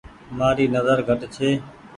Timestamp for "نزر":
0.75-0.99